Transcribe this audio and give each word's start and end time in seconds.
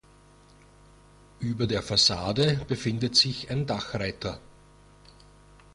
Über 1.41 1.67
der 1.67 1.83
Fassade 1.83 2.65
befindet 2.67 3.15
sich 3.15 3.51
ein 3.51 3.67
Dachreiter. 3.67 4.39